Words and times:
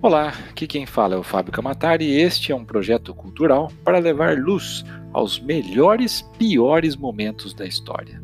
Olá, 0.00 0.28
aqui 0.48 0.68
quem 0.68 0.86
fala 0.86 1.16
é 1.16 1.18
o 1.18 1.24
Fábio 1.24 1.52
Camatari 1.52 2.04
e 2.04 2.20
este 2.20 2.52
é 2.52 2.54
um 2.54 2.64
projeto 2.64 3.12
cultural 3.12 3.72
para 3.82 3.98
levar 3.98 4.38
luz 4.38 4.84
aos 5.12 5.40
melhores, 5.40 6.22
piores 6.38 6.94
momentos 6.94 7.52
da 7.52 7.66
história. 7.66 8.22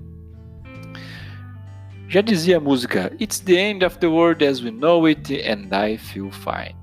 Já 2.06 2.20
dizia 2.20 2.58
a 2.58 2.60
música 2.60 3.12
It's 3.20 3.40
the 3.40 3.54
end 3.54 3.84
of 3.84 3.98
the 3.98 4.06
world 4.06 4.46
as 4.46 4.62
we 4.62 4.70
know 4.70 5.04
it 5.06 5.34
and 5.34 5.66
I 5.72 5.98
feel 5.98 6.30
fine. 6.30 6.76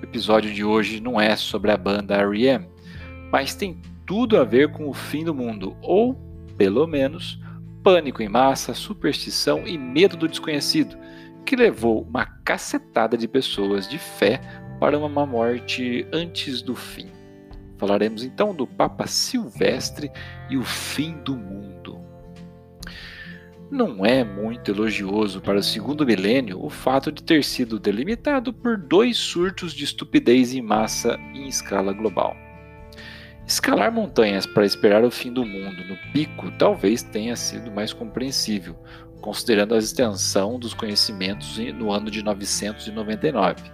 O 0.00 0.04
episódio 0.06 0.54
de 0.54 0.64
hoje 0.64 1.00
não 1.00 1.20
é 1.20 1.36
sobre 1.36 1.70
a 1.70 1.76
banda 1.76 2.16
R.E.M., 2.16 2.66
mas 3.30 3.54
tem 3.54 3.78
tudo 4.06 4.38
a 4.38 4.44
ver 4.44 4.72
com 4.72 4.88
o 4.88 4.94
fim 4.94 5.22
do 5.22 5.34
mundo, 5.34 5.76
ou, 5.82 6.14
pelo 6.56 6.86
menos, 6.86 7.38
pânico 7.82 8.22
em 8.22 8.28
massa, 8.30 8.72
superstição 8.72 9.66
e 9.66 9.76
medo 9.76 10.16
do 10.16 10.26
desconhecido, 10.26 10.96
que 11.44 11.56
levou 11.56 12.02
uma 12.02 12.26
cacetada 12.26 13.16
de 13.16 13.28
pessoas 13.28 13.88
de 13.88 13.98
fé 13.98 14.40
para 14.80 14.98
uma 14.98 15.26
morte 15.26 16.06
antes 16.12 16.62
do 16.62 16.74
fim. 16.74 17.10
Falaremos 17.78 18.24
então 18.24 18.54
do 18.54 18.66
Papa 18.66 19.06
Silvestre 19.06 20.10
e 20.48 20.56
o 20.56 20.64
fim 20.64 21.18
do 21.22 21.36
mundo. 21.36 22.00
Não 23.70 24.06
é 24.06 24.22
muito 24.22 24.70
elogioso 24.70 25.40
para 25.40 25.58
o 25.58 25.62
segundo 25.62 26.06
milênio 26.06 26.64
o 26.64 26.70
fato 26.70 27.10
de 27.10 27.22
ter 27.22 27.42
sido 27.42 27.78
delimitado 27.78 28.52
por 28.52 28.76
dois 28.76 29.16
surtos 29.16 29.72
de 29.72 29.84
estupidez 29.84 30.54
em 30.54 30.62
massa 30.62 31.18
em 31.34 31.48
escala 31.48 31.92
global. 31.92 32.36
Escalar 33.46 33.92
montanhas 33.92 34.46
para 34.46 34.64
esperar 34.64 35.04
o 35.04 35.10
fim 35.10 35.32
do 35.32 35.44
mundo 35.44 35.84
no 35.84 35.96
pico 36.12 36.50
talvez 36.52 37.02
tenha 37.02 37.36
sido 37.36 37.70
mais 37.70 37.92
compreensível, 37.92 38.76
considerando 39.24 39.74
a 39.74 39.78
extensão 39.78 40.58
dos 40.58 40.74
conhecimentos 40.74 41.56
no 41.56 41.90
ano 41.90 42.10
de 42.10 42.22
999, 42.22 43.72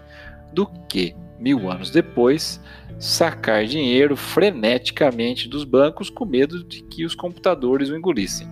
do 0.52 0.64
que, 0.88 1.16
mil 1.40 1.68
anos 1.68 1.90
depois, 1.90 2.60
sacar 3.00 3.64
dinheiro 3.66 4.14
freneticamente 4.14 5.48
dos 5.48 5.64
bancos 5.64 6.08
com 6.08 6.24
medo 6.24 6.62
de 6.62 6.84
que 6.84 7.04
os 7.04 7.16
computadores 7.16 7.88
o 7.88 7.96
engolissem. 7.96 8.46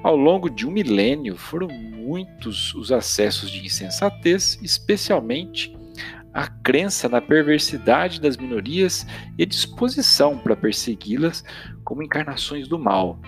Ao 0.00 0.14
longo 0.14 0.48
de 0.48 0.64
um 0.64 0.70
milênio, 0.70 1.36
foram 1.36 1.66
muitos 1.66 2.72
os 2.74 2.92
acessos 2.92 3.50
de 3.50 3.66
insensatez, 3.66 4.56
especialmente 4.62 5.76
a 6.32 6.46
crença 6.46 7.08
na 7.08 7.20
perversidade 7.20 8.20
das 8.20 8.36
minorias 8.36 9.04
e 9.36 9.44
disposição 9.44 10.38
para 10.38 10.54
persegui-las 10.54 11.42
como 11.82 12.00
encarnações 12.00 12.68
do 12.68 12.78
mal, 12.78 13.18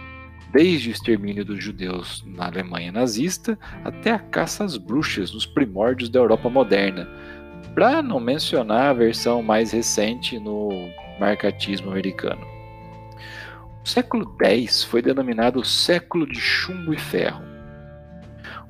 desde 0.53 0.89
o 0.89 0.93
extermínio 0.93 1.45
dos 1.45 1.63
judeus 1.63 2.25
na 2.27 2.47
Alemanha 2.47 2.93
nazista 2.93 3.59
até 3.85 4.13
a 4.13 4.19
caça 4.19 4.65
às 4.65 4.77
bruxas 4.77 5.33
nos 5.33 5.47
primórdios 5.47 6.09
da 6.09 6.19
Europa 6.19 6.49
moderna, 6.49 7.09
para 7.75 8.03
não 8.03 8.21
mencionar 8.21 8.91
a 8.91 8.95
versão 8.95 9.43
mais 9.43 9.73
recente 9.73 10.39
no 10.39 10.71
marcatismo 11.21 11.91
americano. 11.91 12.47
O 13.85 13.89
século 13.89 14.35
X 14.43 14.83
foi 14.85 15.03
denominado 15.03 15.61
o 15.61 15.65
século 15.65 16.27
de 16.27 16.41
chumbo 16.41 16.93
e 16.93 16.99
ferro 16.99 17.57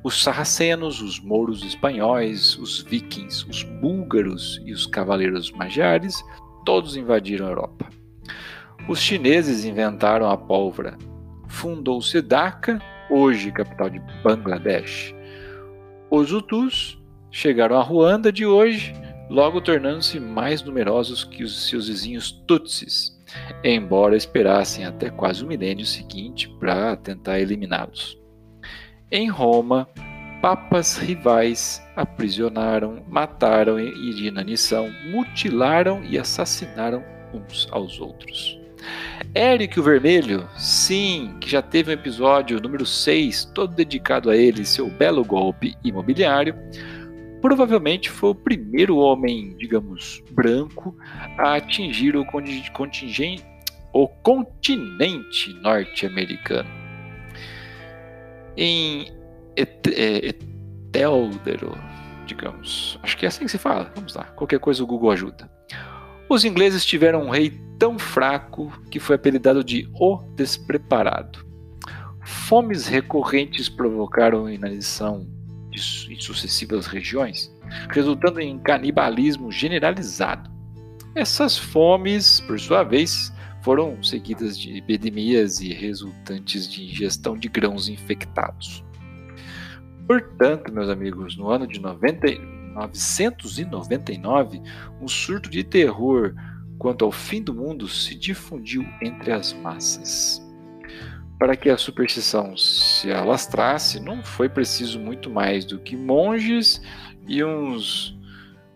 os 0.06 0.22
sarracenos, 0.22 1.02
os 1.02 1.18
mouros 1.18 1.64
espanhóis, 1.64 2.56
os 2.58 2.80
vikings, 2.80 3.44
os 3.50 3.64
búlgaros 3.64 4.62
e 4.64 4.72
os 4.72 4.86
cavaleiros 4.86 5.50
magiares 5.50 6.24
todos 6.64 6.96
invadiram 6.96 7.46
a 7.46 7.50
Europa. 7.50 7.88
Os 8.88 9.00
chineses 9.00 9.64
inventaram 9.64 10.30
a 10.30 10.36
pólvora. 10.36 10.96
Fundou-se 11.48 12.20
Dhaka, 12.20 12.80
hoje 13.10 13.52
capital 13.52 13.88
de 13.88 14.00
Bangladesh. 14.22 15.14
Os 16.10 16.32
Hutus 16.32 16.98
chegaram 17.30 17.76
a 17.76 17.82
Ruanda 17.82 18.32
de 18.32 18.46
hoje, 18.46 18.92
logo 19.28 19.60
tornando-se 19.60 20.20
mais 20.20 20.62
numerosos 20.62 21.24
que 21.24 21.42
os 21.42 21.68
seus 21.68 21.88
vizinhos 21.88 22.30
Tutsis, 22.46 23.16
embora 23.64 24.16
esperassem 24.16 24.84
até 24.84 25.10
quase 25.10 25.44
o 25.44 25.46
milênio 25.46 25.86
seguinte 25.86 26.48
para 26.60 26.96
tentar 26.96 27.40
eliminá-los. 27.40 28.18
Em 29.10 29.28
Roma, 29.28 29.88
papas 30.42 30.96
rivais 30.96 31.82
aprisionaram, 31.94 33.04
mataram 33.08 33.78
e 33.78 34.14
de 34.14 34.26
inanição, 34.26 34.88
mutilaram 35.10 36.04
e 36.04 36.18
assassinaram 36.18 37.02
uns 37.32 37.68
aos 37.70 38.00
outros. 38.00 38.65
Érico 39.34 39.80
o 39.80 39.82
Vermelho, 39.82 40.48
sim, 40.56 41.36
que 41.40 41.50
já 41.50 41.60
teve 41.60 41.90
um 41.90 41.94
episódio 41.94 42.60
número 42.60 42.86
6 42.86 43.46
todo 43.54 43.74
dedicado 43.74 44.30
a 44.30 44.36
ele, 44.36 44.64
seu 44.64 44.88
belo 44.88 45.24
golpe 45.24 45.74
imobiliário, 45.84 46.54
provavelmente 47.40 48.10
foi 48.10 48.30
o 48.30 48.34
primeiro 48.34 48.96
homem, 48.96 49.54
digamos, 49.58 50.22
branco 50.30 50.96
a 51.38 51.56
atingir 51.56 52.16
o 52.16 52.24
contingente, 52.24 53.44
o 53.92 54.08
continente 54.08 55.52
norte-americano 55.62 56.86
em 58.56 59.12
é, 59.56 60.28
Eteldero, 60.28 61.76
digamos. 62.26 62.98
Acho 63.02 63.16
que 63.16 63.26
é 63.26 63.28
assim 63.28 63.44
que 63.44 63.50
se 63.50 63.58
fala. 63.58 63.92
Vamos 63.94 64.14
lá, 64.14 64.24
qualquer 64.24 64.58
coisa 64.58 64.82
o 64.82 64.86
Google 64.86 65.10
ajuda. 65.10 65.50
Os 66.36 66.44
ingleses 66.44 66.84
tiveram 66.84 67.22
um 67.22 67.30
rei 67.30 67.48
tão 67.78 67.98
fraco 67.98 68.70
que 68.90 69.00
foi 69.00 69.16
apelidado 69.16 69.64
de 69.64 69.88
O 69.94 70.18
Despreparado. 70.34 71.46
Fomes 72.22 72.86
recorrentes 72.86 73.70
provocaram 73.70 74.46
inanição 74.46 75.26
em 75.72 76.20
sucessivas 76.20 76.86
regiões, 76.86 77.50
resultando 77.88 78.38
em 78.38 78.58
canibalismo 78.58 79.50
generalizado. 79.50 80.50
Essas 81.14 81.56
fomes, 81.56 82.38
por 82.40 82.60
sua 82.60 82.82
vez, 82.82 83.32
foram 83.62 84.02
seguidas 84.02 84.58
de 84.58 84.76
epidemias 84.76 85.62
e 85.62 85.72
resultantes 85.72 86.70
de 86.70 86.84
ingestão 86.84 87.34
de 87.34 87.48
grãos 87.48 87.88
infectados. 87.88 88.84
Portanto, 90.06 90.70
meus 90.70 90.90
amigos, 90.90 91.34
no 91.34 91.48
ano 91.48 91.66
de 91.66 91.80
90, 91.80 92.26
999, 92.76 94.60
um 95.00 95.08
surto 95.08 95.48
de 95.48 95.64
terror 95.64 96.34
quanto 96.78 97.04
ao 97.04 97.12
fim 97.12 97.42
do 97.42 97.54
mundo 97.54 97.88
se 97.88 98.14
difundiu 98.14 98.84
entre 99.02 99.32
as 99.32 99.52
massas. 99.54 100.42
Para 101.38 101.56
que 101.56 101.68
a 101.68 101.76
superstição 101.76 102.56
se 102.56 103.10
alastrasse, 103.12 104.00
não 104.00 104.22
foi 104.22 104.48
preciso 104.48 105.00
muito 105.00 105.30
mais 105.30 105.64
do 105.64 105.78
que 105.78 105.96
monges 105.96 106.80
e 107.26 107.42
uns 107.42 108.16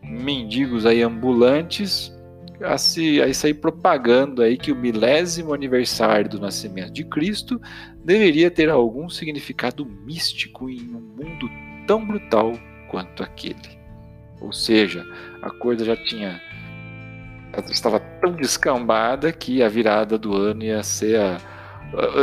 mendigos 0.02 0.86
aí 0.86 1.02
ambulantes 1.02 2.12
a, 2.62 2.76
se, 2.76 3.20
a 3.20 3.32
sair 3.32 3.54
propagando 3.54 4.42
aí 4.42 4.56
que 4.56 4.72
o 4.72 4.76
milésimo 4.76 5.54
aniversário 5.54 6.28
do 6.28 6.40
nascimento 6.40 6.92
de 6.92 7.04
Cristo 7.04 7.60
deveria 8.04 8.50
ter 8.50 8.68
algum 8.68 9.08
significado 9.08 9.84
místico 9.86 10.68
em 10.68 10.82
um 10.94 11.00
mundo 11.00 11.48
tão 11.86 12.06
brutal 12.06 12.52
quanto 12.90 13.22
aquele. 13.22 13.79
Ou 14.40 14.52
seja, 14.52 15.04
a 15.42 15.50
coisa 15.50 15.84
já 15.84 15.96
tinha 15.96 16.40
estava 17.68 17.98
tão 18.20 18.32
descambada 18.32 19.32
que 19.32 19.62
a 19.62 19.68
virada 19.68 20.16
do 20.16 20.36
ano 20.36 20.62
ia 20.62 20.82
ser 20.82 21.18
a, 21.18 21.38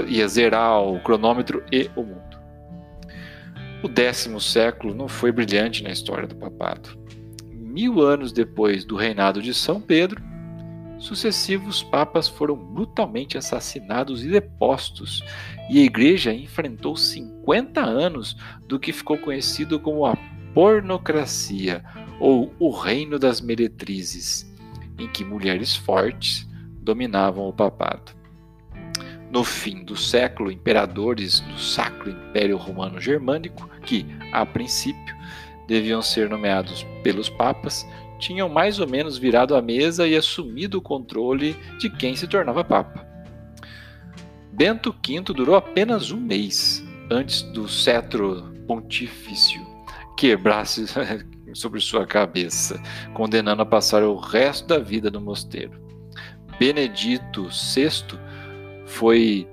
ia 0.07 0.27
zerar 0.27 0.81
o 0.81 1.01
cronômetro 1.01 1.63
e 1.71 1.89
o 1.95 2.03
mundo. 2.03 2.37
O 3.83 3.87
décimo 3.87 4.39
século 4.39 4.95
não 4.95 5.07
foi 5.07 5.31
brilhante 5.31 5.83
na 5.83 5.89
história 5.89 6.27
do 6.27 6.35
papado 6.35 6.97
mil 7.77 8.01
anos 8.01 8.31
depois 8.31 8.83
do 8.83 8.95
reinado 8.95 9.39
de 9.39 9.53
São 9.53 9.79
Pedro, 9.79 10.19
sucessivos 10.97 11.83
papas 11.83 12.27
foram 12.27 12.55
brutalmente 12.55 13.37
assassinados 13.37 14.25
e 14.25 14.29
depostos, 14.29 15.23
e 15.69 15.79
a 15.79 15.83
igreja 15.83 16.33
enfrentou 16.33 16.97
50 16.97 17.79
anos 17.79 18.35
do 18.67 18.79
que 18.79 18.91
ficou 18.91 19.15
conhecido 19.19 19.79
como 19.79 20.07
a 20.07 20.17
pornocracia, 20.55 21.85
ou 22.19 22.53
o 22.59 22.69
reino 22.69 23.19
das 23.19 23.41
meretrizes, 23.41 24.51
em 24.97 25.07
que 25.07 25.23
mulheres 25.23 25.75
fortes 25.75 26.47
dominavam 26.81 27.47
o 27.47 27.53
papado. 27.53 28.15
No 29.29 29.43
fim 29.43 29.83
do 29.83 29.95
século, 29.95 30.51
imperadores 30.51 31.41
do 31.41 31.59
Sacro 31.59 32.09
Império 32.09 32.57
Romano 32.57 32.99
Germânico, 32.99 33.69
que, 33.85 34.05
a 34.31 34.45
princípio, 34.45 35.15
deviam 35.67 36.01
ser 36.01 36.29
nomeados 36.29 36.85
pelos 37.03 37.29
papas, 37.29 37.85
tinham 38.19 38.47
mais 38.47 38.79
ou 38.79 38.87
menos 38.87 39.17
virado 39.17 39.55
a 39.55 39.61
mesa 39.61 40.07
e 40.07 40.15
assumido 40.15 40.77
o 40.77 40.81
controle 40.81 41.55
de 41.77 41.89
quem 41.89 42.15
se 42.15 42.27
tornava 42.27 42.63
papa. 42.63 43.05
Bento 44.51 44.95
V 45.05 45.21
durou 45.33 45.55
apenas 45.55 46.09
um 46.09 46.19
mês 46.19 46.83
antes 47.11 47.43
do 47.43 47.69
cetro 47.69 48.51
pontifício 48.65 49.65
quebrasse 50.17 50.85
sobre 51.53 51.79
sua 51.79 52.05
cabeça, 52.05 52.81
condenando 53.13 53.61
a 53.61 53.65
passar 53.65 54.03
o 54.03 54.15
resto 54.15 54.67
da 54.67 54.79
vida 54.79 55.09
no 55.09 55.21
mosteiro. 55.21 55.79
Benedito 56.59 57.47
VI 57.49 58.19
foi 58.85 59.47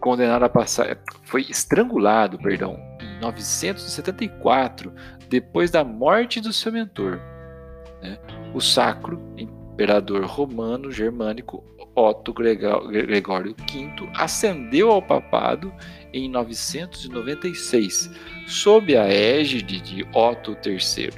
condenado 0.00 0.44
a 0.44 0.48
passar, 0.48 0.98
foi 1.24 1.42
estrangulado, 1.42 2.38
perdão, 2.38 2.78
em 3.00 3.20
974 3.20 4.92
depois 5.28 5.70
da 5.70 5.82
morte 5.82 6.40
do 6.40 6.52
seu 6.52 6.70
mentor, 6.70 7.20
Né? 8.00 8.18
O 8.54 8.60
sacro 8.60 9.20
imperador 9.76 10.24
romano 10.24 10.90
germânico 10.90 11.62
Otto 11.94 12.32
Gregório 12.32 13.54
V 13.54 14.10
ascendeu 14.14 14.90
ao 14.90 15.02
papado 15.02 15.70
em 16.14 16.30
996, 16.30 18.10
sob 18.46 18.96
a 18.96 19.06
égide 19.06 19.78
de 19.82 20.02
Otto 20.14 20.56
III, 20.64 21.12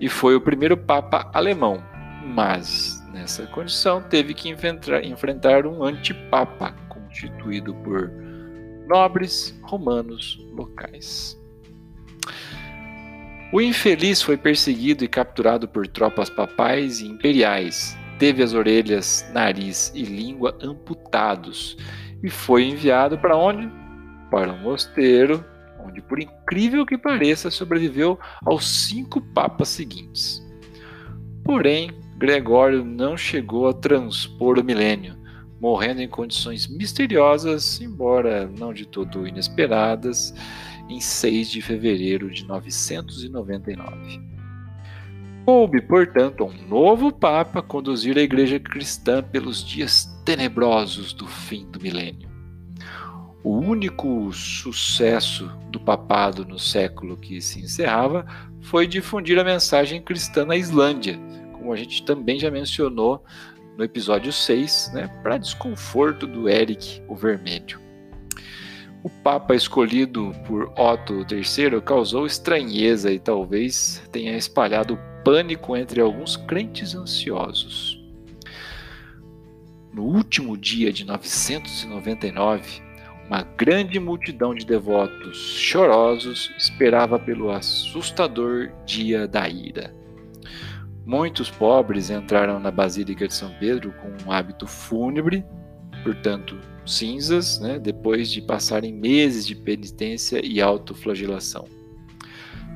e 0.00 0.08
foi 0.08 0.34
o 0.34 0.40
primeiro 0.40 0.78
papa 0.78 1.30
alemão, 1.34 1.84
mas 2.24 3.02
nessa 3.12 3.46
condição 3.46 4.00
teve 4.00 4.32
que 4.32 4.48
enfrentar, 4.48 5.04
enfrentar 5.04 5.66
um 5.66 5.84
antipapa 5.84 6.72
constituído 6.88 7.74
por 7.76 8.10
nobres 8.88 9.54
romanos 9.62 10.38
locais. 10.52 11.38
O 13.52 13.60
infeliz 13.60 14.22
foi 14.22 14.38
perseguido 14.38 15.04
e 15.04 15.08
capturado 15.08 15.68
por 15.68 15.86
tropas 15.86 16.30
papais 16.30 17.00
e 17.00 17.06
imperiais. 17.06 17.94
Teve 18.18 18.42
as 18.42 18.54
orelhas, 18.54 19.28
nariz 19.34 19.92
e 19.94 20.04
língua 20.04 20.56
amputados 20.62 21.76
e 22.22 22.30
foi 22.30 22.64
enviado 22.64 23.18
para 23.18 23.36
onde? 23.36 23.70
Para 24.30 24.50
um 24.50 24.58
mosteiro, 24.62 25.44
onde, 25.84 26.00
por 26.00 26.18
incrível 26.18 26.86
que 26.86 26.96
pareça, 26.96 27.50
sobreviveu 27.50 28.18
aos 28.46 28.86
cinco 28.86 29.20
papas 29.20 29.68
seguintes. 29.68 30.42
Porém, 31.44 31.90
Gregório 32.16 32.82
não 32.82 33.18
chegou 33.18 33.68
a 33.68 33.74
transpor 33.74 34.58
o 34.58 34.64
milênio, 34.64 35.14
morrendo 35.60 36.00
em 36.00 36.08
condições 36.08 36.66
misteriosas, 36.68 37.82
embora 37.82 38.46
não 38.58 38.72
de 38.72 38.86
todo 38.86 39.26
inesperadas 39.26 40.32
em 40.92 41.00
6 41.00 41.50
de 41.50 41.62
fevereiro 41.62 42.30
de 42.30 42.46
999. 42.46 44.20
Coube, 45.44 45.82
portanto, 45.82 46.44
a 46.44 46.46
um 46.46 46.68
novo 46.68 47.10
Papa 47.10 47.60
conduzir 47.60 48.16
a 48.16 48.22
Igreja 48.22 48.60
cristã 48.60 49.22
pelos 49.22 49.64
dias 49.64 50.04
tenebrosos 50.24 51.12
do 51.12 51.26
fim 51.26 51.68
do 51.70 51.80
milênio. 51.80 52.30
O 53.42 53.58
único 53.58 54.32
sucesso 54.32 55.50
do 55.72 55.80
papado 55.80 56.44
no 56.44 56.60
século 56.60 57.16
que 57.16 57.40
se 57.40 57.60
encerrava 57.60 58.24
foi 58.60 58.86
difundir 58.86 59.36
a 59.36 59.42
mensagem 59.42 60.00
cristã 60.00 60.44
na 60.44 60.56
Islândia, 60.56 61.18
como 61.52 61.72
a 61.72 61.76
gente 61.76 62.04
também 62.04 62.38
já 62.38 62.50
mencionou 62.52 63.24
no 63.76 63.82
episódio 63.82 64.32
6, 64.32 64.92
né, 64.94 65.08
para 65.24 65.38
desconforto 65.38 66.24
do 66.24 66.48
Eric 66.48 67.02
o 67.08 67.16
Vermelho. 67.16 67.80
O 69.02 69.10
Papa 69.10 69.52
escolhido 69.54 70.32
por 70.46 70.72
Otto 70.78 71.26
III 71.28 71.80
causou 71.84 72.24
estranheza 72.24 73.12
e 73.12 73.18
talvez 73.18 74.00
tenha 74.12 74.36
espalhado 74.36 74.96
pânico 75.24 75.76
entre 75.76 76.00
alguns 76.00 76.36
crentes 76.36 76.94
ansiosos. 76.94 78.00
No 79.92 80.04
último 80.04 80.56
dia 80.56 80.92
de 80.92 81.04
999, 81.04 82.80
uma 83.26 83.42
grande 83.42 83.98
multidão 83.98 84.54
de 84.54 84.64
devotos 84.64 85.36
chorosos 85.58 86.52
esperava 86.56 87.18
pelo 87.18 87.50
assustador 87.50 88.70
dia 88.86 89.26
da 89.26 89.48
ira. 89.48 89.92
Muitos 91.04 91.50
pobres 91.50 92.08
entraram 92.08 92.60
na 92.60 92.70
Basílica 92.70 93.26
de 93.26 93.34
São 93.34 93.52
Pedro 93.58 93.92
com 93.94 94.28
um 94.28 94.30
hábito 94.32 94.64
fúnebre, 94.64 95.44
portanto 96.04 96.56
cinzas, 96.84 97.58
né, 97.60 97.78
depois 97.78 98.30
de 98.30 98.40
passarem 98.40 98.92
meses 98.92 99.46
de 99.46 99.54
penitência 99.54 100.44
e 100.44 100.60
autoflagelação. 100.60 101.64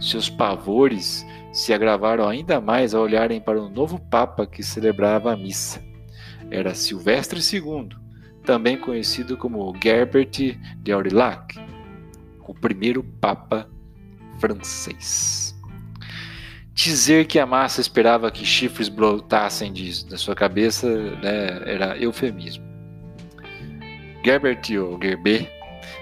Seus 0.00 0.28
pavores 0.28 1.26
se 1.52 1.72
agravaram 1.72 2.28
ainda 2.28 2.60
mais 2.60 2.94
ao 2.94 3.02
olharem 3.02 3.40
para 3.40 3.60
o 3.60 3.68
novo 3.68 3.98
Papa 3.98 4.46
que 4.46 4.62
celebrava 4.62 5.32
a 5.32 5.36
missa. 5.36 5.82
Era 6.50 6.74
Silvestre 6.74 7.40
II, 7.40 7.88
também 8.44 8.76
conhecido 8.76 9.36
como 9.36 9.74
Gerbert 9.82 10.58
de 10.76 10.92
Aurillac, 10.92 11.58
o 12.46 12.54
primeiro 12.54 13.02
Papa 13.02 13.68
francês. 14.38 15.54
Dizer 16.72 17.26
que 17.26 17.38
a 17.38 17.46
massa 17.46 17.80
esperava 17.80 18.30
que 18.30 18.44
chifres 18.44 18.90
brotassem 18.90 19.72
de, 19.72 20.04
da 20.04 20.18
sua 20.18 20.34
cabeça 20.34 20.86
né, 21.22 21.62
era 21.64 21.96
eufemismo. 21.96 22.75
Gerbert 24.26 24.68
ou 24.72 25.00
Gerber 25.00 25.48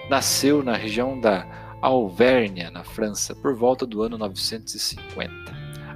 nasceu 0.08 0.62
na 0.62 0.74
região 0.74 1.20
da 1.20 1.46
Alvérnia, 1.82 2.70
na 2.70 2.82
França, 2.82 3.34
por 3.34 3.54
volta 3.54 3.86
do 3.86 4.02
ano 4.02 4.16
950. 4.16 5.30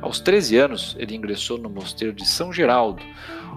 Aos 0.02 0.20
13 0.20 0.58
anos, 0.58 0.96
ele 0.98 1.16
ingressou 1.16 1.56
no 1.56 1.70
mosteiro 1.70 2.14
de 2.14 2.28
São 2.28 2.52
Geraldo, 2.52 3.02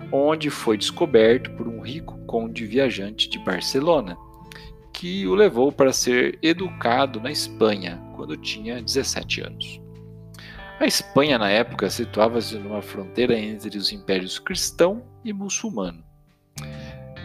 onde 0.10 0.50
foi 0.50 0.78
descoberto 0.78 1.52
por 1.58 1.68
um 1.68 1.82
rico 1.82 2.18
conde 2.20 2.66
viajante 2.66 3.30
de 3.30 3.38
Barcelona, 3.40 4.16
que 4.94 5.28
o 5.28 5.36
levou 5.36 5.70
para 5.70 5.92
ser 5.92 6.40
educado 6.42 7.20
na 7.20 7.30
Espanha 7.30 8.02
quando 8.16 8.38
tinha 8.38 8.82
17 8.82 9.42
anos. 9.42 9.82
A 10.80 10.86
Espanha, 10.86 11.38
na 11.38 11.50
época, 11.50 11.90
situava-se 11.90 12.58
numa 12.58 12.82
fronteira 12.82 13.38
entre 13.38 13.78
os 13.78 13.92
impérios 13.92 14.40
cristão 14.40 15.04
e 15.26 15.34
muçulmano. 15.34 16.02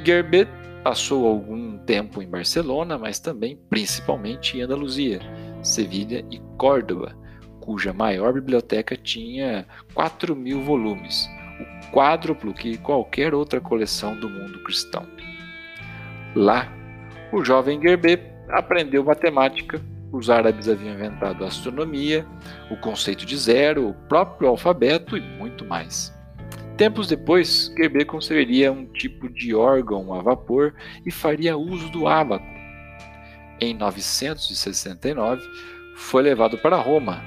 Gerbet 0.05 0.66
Passou 0.87 1.27
algum 1.27 1.79
tempo 1.79 2.23
em 2.23 2.29
Barcelona, 2.29 2.97
mas 2.97 3.19
também 3.19 3.59
principalmente 3.69 4.57
em 4.57 4.61
Andaluzia, 4.61 5.19
Sevilha 5.61 6.25
e 6.31 6.39
Córdoba, 6.57 7.13
cuja 7.59 7.93
maior 7.93 8.33
biblioteca 8.33 8.97
tinha 8.97 9.67
4 9.95 10.37
mil 10.37 10.63
volumes, 10.63 11.29
o 11.61 11.91
quádruplo 11.91 12.55
que 12.55 12.79
qualquer 12.79 13.35
outra 13.35 13.61
coleção 13.61 14.15
do 14.21 14.31
mundo 14.31 14.63
cristão. 14.63 15.05
Lá, 16.37 16.73
o 17.33 17.45
jovem 17.45 17.83
Gerbe 17.83 18.23
aprendeu 18.49 19.03
matemática, 19.03 19.83
os 20.13 20.31
árabes 20.31 20.69
haviam 20.69 20.95
inventado 20.95 21.45
astronomia, 21.45 22.25
o 22.71 22.77
conceito 22.77 23.27
de 23.27 23.37
zero, 23.37 23.89
o 23.89 23.95
próprio 24.09 24.49
alfabeto 24.49 25.17
e 25.17 25.21
muito 25.21 25.65
mais. 25.65 26.16
Tempos 26.77 27.09
depois, 27.09 27.73
Gerber 27.75 28.05
conceberia 28.05 28.71
um 28.71 28.85
tipo 28.85 29.31
de 29.31 29.55
órgão 29.55 30.13
a 30.13 30.21
vapor 30.21 30.75
e 31.07 31.11
faria 31.11 31.57
uso 31.57 31.89
do 31.89 32.07
ábaco. 32.07 32.45
Em 33.59 33.73
969, 33.73 35.43
foi 35.97 36.23
levado 36.23 36.59
para 36.59 36.77
Roma, 36.77 37.25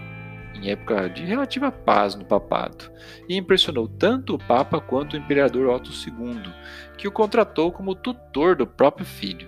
em 0.54 0.70
época 0.70 1.10
de 1.10 1.26
relativa 1.26 1.72
paz 1.72 2.14
no 2.14 2.24
papado, 2.26 2.92
e 3.28 3.36
impressionou 3.36 3.88
tanto 3.88 4.36
o 4.36 4.38
Papa 4.38 4.80
quanto 4.80 5.14
o 5.14 5.18
imperador 5.18 5.68
Otto 5.68 5.90
II, 5.90 6.54
que 6.96 7.08
o 7.08 7.12
contratou 7.12 7.72
como 7.72 7.96
tutor 7.96 8.56
do 8.56 8.68
próprio 8.68 9.06
filho. 9.06 9.48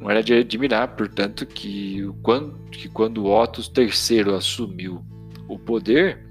Não 0.00 0.10
era 0.10 0.22
de 0.22 0.32
admirar, 0.32 0.96
portanto, 0.96 1.44
que 1.44 2.08
quando, 2.22 2.58
que 2.70 2.88
quando 2.88 3.26
Otto 3.26 3.60
III 3.60 4.36
assumiu 4.36 5.04
o 5.46 5.58
poder, 5.58 6.24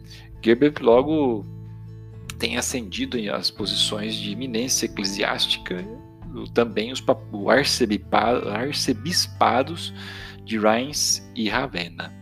Gerber 0.44 0.74
logo 0.82 1.46
tem 2.38 2.58
ascendido 2.58 3.18
às 3.34 3.50
posições 3.50 4.16
de 4.16 4.32
eminência 4.32 4.86
eclesiástica 4.86 5.86
também 6.54 6.92
os 6.92 7.04
arcebispados 8.46 9.94
de 10.44 10.60
Reims 10.60 11.28
e 11.36 11.50
Ravenna. 11.50 12.14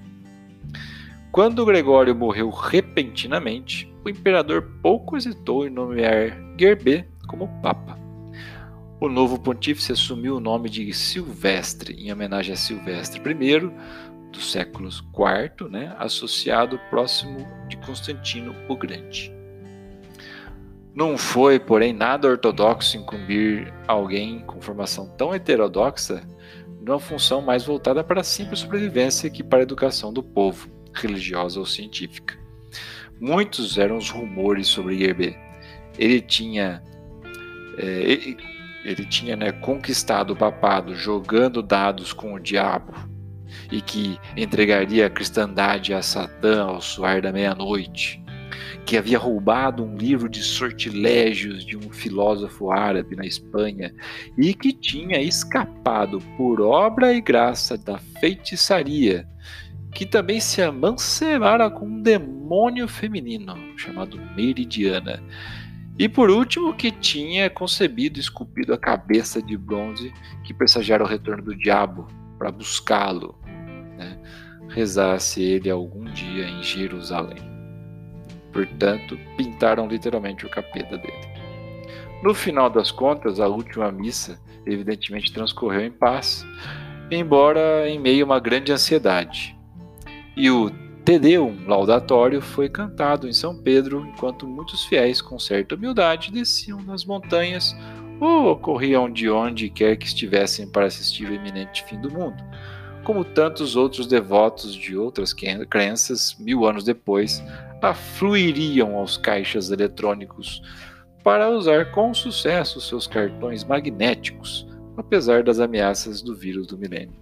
Quando 1.31 1.65
Gregório 1.65 2.15
morreu 2.15 2.50
repentinamente, 2.50 3.93
o 4.05 4.10
imperador 4.10 4.62
pouco 4.81 5.17
hesitou 5.17 5.67
em 5.67 5.69
nomear 5.69 6.38
Gerbe 6.57 7.05
como 7.27 7.50
papa. 7.62 8.00
O 9.01 9.10
novo 9.10 9.38
pontífice 9.38 9.91
assumiu 9.91 10.38
o 10.38 10.39
nome 10.39 10.69
de 10.69 10.93
Silvestre, 10.93 11.93
em 11.93 12.13
homenagem 12.13 12.53
a 12.53 12.57
Silvestre 12.57 13.22
I, 13.22 13.72
dos 14.31 14.51
séculos 14.51 15.03
IV, 15.13 15.69
né, 15.69 15.93
associado 16.00 16.79
próximo 16.89 17.45
de 17.67 17.75
Constantino 17.77 18.55
o 18.69 18.77
Grande. 18.77 19.34
Não 20.95 21.17
foi, 21.17 21.59
porém, 21.59 21.91
nada 21.91 22.25
ortodoxo 22.25 22.95
incumbir 22.95 23.73
alguém 23.85 24.39
com 24.39 24.61
formação 24.61 25.09
tão 25.17 25.35
heterodoxa 25.35 26.23
numa 26.79 26.99
função 26.99 27.41
mais 27.41 27.65
voltada 27.65 28.01
para 28.01 28.21
a 28.21 28.23
simples 28.23 28.61
sobrevivência 28.61 29.29
que 29.29 29.43
para 29.43 29.59
a 29.59 29.63
educação 29.63 30.13
do 30.13 30.23
povo, 30.23 30.69
religiosa 30.93 31.59
ou 31.59 31.65
científica. 31.65 32.39
Muitos 33.19 33.77
eram 33.77 33.97
os 33.97 34.09
rumores 34.09 34.67
sobre 34.67 34.97
Gerber. 34.97 35.37
Ele 35.99 36.21
tinha, 36.21 36.81
é, 37.77 37.85
ele, 37.85 38.37
ele 38.85 39.05
tinha 39.05 39.35
né, 39.35 39.51
conquistado 39.51 40.31
o 40.31 40.35
papado 40.35 40.95
jogando 40.95 41.61
dados 41.61 42.13
com 42.13 42.33
o 42.33 42.39
diabo 42.39 42.93
e 43.69 43.81
que 43.81 44.17
entregaria 44.37 45.07
a 45.07 45.09
cristandade 45.09 45.93
a 45.93 46.01
Satã 46.01 46.63
ao 46.63 46.79
soar 46.79 47.21
da 47.21 47.33
meia-noite 47.33 48.23
que 48.85 48.97
havia 48.97 49.17
roubado 49.17 49.83
um 49.83 49.95
livro 49.95 50.29
de 50.29 50.43
sortilégios 50.43 51.65
de 51.65 51.77
um 51.77 51.91
filósofo 51.91 52.71
árabe 52.71 53.15
na 53.15 53.25
Espanha 53.25 53.93
e 54.37 54.53
que 54.53 54.71
tinha 54.71 55.19
escapado 55.21 56.19
por 56.37 56.61
obra 56.61 57.13
e 57.13 57.21
graça 57.21 57.77
da 57.77 57.97
feitiçaria 57.97 59.27
que 59.95 60.05
também 60.05 60.41
se 60.41 60.61
amancebara 60.61 61.69
com 61.69 61.85
um 61.85 62.01
demônio 62.01 62.85
feminino 62.85 63.55
chamado 63.77 64.19
Meridiana. 64.35 65.23
E 65.97 66.09
por 66.09 66.29
último, 66.29 66.73
que 66.73 66.91
tinha 66.91 67.49
concebido 67.49 68.19
e 68.19 68.21
esculpido 68.21 68.73
a 68.73 68.77
cabeça 68.77 69.41
de 69.41 69.57
bronze 69.57 70.13
que 70.43 70.53
pressagiara 70.53 71.01
o 71.01 71.07
retorno 71.07 71.41
do 71.41 71.55
diabo 71.55 72.07
para 72.37 72.51
buscá-lo, 72.51 73.39
né? 73.97 74.19
rezasse 74.67 75.41
ele 75.41 75.69
algum 75.69 76.03
dia 76.03 76.45
em 76.45 76.61
Jerusalém. 76.61 77.54
Portanto, 78.55 79.19
pintaram 79.35 79.85
literalmente 79.85 80.45
o 80.45 80.50
capeta 80.50 80.97
dele. 80.97 81.27
No 82.24 82.33
final 82.33 82.69
das 82.69 82.89
contas, 82.89 83.41
a 83.41 83.50
última 83.50 83.91
missa 83.91 84.39
evidentemente 84.65 85.33
transcorreu 85.33 85.81
em 85.81 85.91
paz, 85.91 86.45
embora 87.12 87.85
em 87.89 88.00
meio 88.00 88.24
a 88.24 88.25
uma 88.27 88.39
grande 88.39 88.71
ansiedade. 88.71 89.53
E 90.38 90.50
o 90.50 90.71
Te 91.03 91.19
Deum 91.19 91.67
laudatório 91.67 92.41
foi 92.41 92.69
cantado 92.69 93.27
em 93.27 93.33
São 93.33 93.62
Pedro, 93.62 94.07
enquanto 94.07 94.47
muitos 94.47 94.85
fiéis 94.85 95.21
com 95.21 95.38
certa 95.38 95.75
humildade 95.75 96.31
desciam 96.31 96.81
das 96.85 97.03
montanhas 97.03 97.75
ou 98.21 98.55
corriam 98.55 99.12
de 99.12 99.29
onde 99.29 99.69
quer 99.69 99.97
que 99.97 100.05
estivessem 100.05 100.65
para 100.65 100.85
assistir 100.85 101.29
o 101.29 101.33
iminente 101.33 101.83
fim 101.83 102.00
do 102.00 102.09
mundo, 102.09 102.41
como 103.03 103.25
tantos 103.25 103.75
outros 103.75 104.07
devotos 104.07 104.74
de 104.74 104.95
outras 104.95 105.35
crenças, 105.69 106.38
mil 106.39 106.65
anos 106.65 106.85
depois, 106.85 107.43
afluiriam 107.89 108.95
aos 108.95 109.17
caixas 109.17 109.71
eletrônicos 109.71 110.61
para 111.23 111.49
usar 111.49 111.91
com 111.91 112.13
sucesso 112.13 112.79
seus 112.79 113.07
cartões 113.07 113.63
magnéticos, 113.63 114.67
apesar 114.97 115.43
das 115.43 115.59
ameaças 115.59 116.21
do 116.21 116.35
vírus 116.35 116.67
do 116.67 116.77
milênio. 116.77 117.19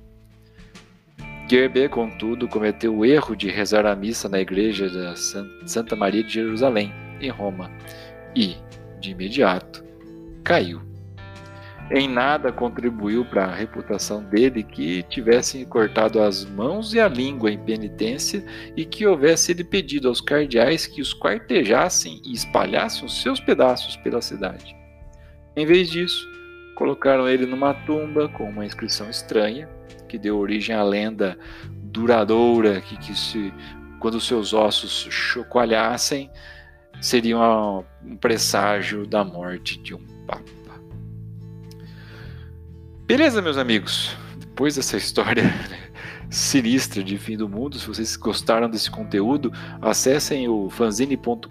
Gerber, 1.49 1.89
contudo, 1.89 2.47
cometeu 2.47 2.95
o 2.95 3.05
erro 3.05 3.35
de 3.35 3.49
rezar 3.49 3.85
a 3.85 3.95
missa 3.95 4.27
na 4.27 4.39
igreja 4.39 4.89
da 4.89 5.15
Santa 5.65 5.95
Maria 5.95 6.23
de 6.23 6.33
Jerusalém, 6.33 6.91
em 7.19 7.29
Roma, 7.29 7.69
e, 8.35 8.55
de 8.99 9.11
imediato, 9.11 9.83
caiu 10.43 10.92
em 11.91 12.07
nada 12.07 12.51
contribuiu 12.51 13.25
para 13.25 13.45
a 13.45 13.53
reputação 13.53 14.23
dele 14.23 14.63
que 14.63 15.03
tivessem 15.03 15.65
cortado 15.65 16.21
as 16.21 16.45
mãos 16.45 16.93
e 16.93 16.99
a 16.99 17.07
língua 17.07 17.51
em 17.51 17.57
penitência 17.57 18.43
e 18.75 18.85
que 18.85 19.05
houvesse 19.05 19.51
ele 19.51 19.63
pedido 19.63 20.07
aos 20.07 20.21
cardeais 20.21 20.87
que 20.87 21.01
os 21.01 21.13
quartejassem 21.13 22.21
e 22.25 22.33
espalhassem 22.33 23.05
os 23.05 23.21
seus 23.21 23.39
pedaços 23.39 23.95
pela 23.97 24.21
cidade. 24.21 24.75
Em 25.55 25.65
vez 25.65 25.89
disso, 25.89 26.25
colocaram 26.75 27.27
ele 27.27 27.45
numa 27.45 27.73
tumba 27.73 28.27
com 28.29 28.49
uma 28.49 28.65
inscrição 28.65 29.09
estranha, 29.09 29.69
que 30.07 30.17
deu 30.17 30.37
origem 30.37 30.75
à 30.75 30.83
lenda 30.83 31.37
duradoura 31.93 32.81
que, 32.81 32.97
que 32.97 33.15
se, 33.15 33.53
quando 33.99 34.19
seus 34.19 34.53
ossos 34.53 35.07
chocoalhassem, 35.11 36.31
seria 37.01 37.37
um 37.37 38.17
presságio 38.17 39.05
da 39.05 39.23
morte 39.23 39.79
de 39.81 39.93
um 39.93 40.03
papa. 40.25 40.62
Beleza, 43.05 43.41
meus 43.41 43.57
amigos? 43.57 44.15
Depois 44.39 44.77
dessa 44.77 44.95
história 44.95 45.43
sinistra 46.31 47.03
de 47.03 47.17
fim 47.17 47.35
do 47.35 47.49
mundo, 47.49 47.77
se 47.77 47.85
vocês 47.85 48.15
gostaram 48.15 48.69
desse 48.69 48.89
conteúdo, 48.89 49.51
acessem 49.81 50.47
o 50.47 50.69
fanzine.com.br 50.69 51.45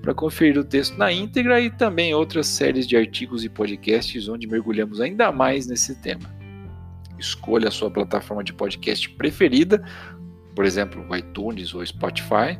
para 0.00 0.14
conferir 0.14 0.58
o 0.58 0.64
texto 0.64 0.96
na 0.96 1.12
íntegra 1.12 1.60
e 1.60 1.70
também 1.70 2.14
outras 2.14 2.46
séries 2.46 2.86
de 2.86 2.96
artigos 2.96 3.44
e 3.44 3.50
podcasts 3.50 4.26
onde 4.26 4.46
mergulhamos 4.46 4.98
ainda 4.98 5.30
mais 5.30 5.66
nesse 5.66 5.94
tema. 5.96 6.34
Escolha 7.18 7.68
a 7.68 7.70
sua 7.70 7.90
plataforma 7.90 8.42
de 8.42 8.54
podcast 8.54 9.10
preferida, 9.10 9.84
por 10.56 10.64
exemplo, 10.64 11.06
o 11.06 11.14
iTunes 11.14 11.74
ou 11.74 11.84
Spotify. 11.84 12.58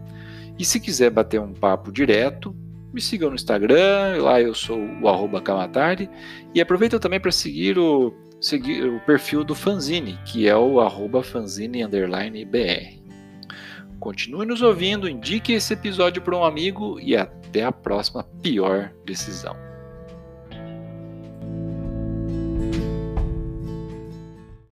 E 0.59 0.67
se 0.67 0.79
quiser 0.79 1.11
bater 1.11 1.41
um 1.41 1.55
papo 1.55 1.91
direto, 1.91 2.55
me 2.95 3.01
sigam 3.01 3.29
no 3.29 3.35
Instagram, 3.35 4.23
lá 4.23 4.41
eu 4.41 4.55
sou 4.55 4.79
o 5.03 5.09
arroba 5.09 5.43
Kamatari. 5.43 6.09
E 6.55 6.61
aproveita 6.61 7.01
também 7.01 7.19
para 7.19 7.33
seguir 7.33 7.77
o, 7.77 8.15
seguir 8.41 8.85
o 8.85 9.01
perfil 9.01 9.43
do 9.43 9.55
Fanzine, 9.55 10.17
que 10.25 10.49
é 10.49 10.57
o 10.57 10.81
arroba 10.81 11.23
fanzine_br. 11.23 13.03
Continue 13.99 14.47
nos 14.47 14.63
ouvindo, 14.63 15.09
indique 15.09 15.53
esse 15.53 15.75
episódio 15.75 16.23
para 16.23 16.37
um 16.37 16.45
amigo 16.45 17.01
e 17.01 17.17
até 17.17 17.65
a 17.65 17.73
próxima 17.73 18.23
pior 18.41 18.93
decisão. 19.05 19.57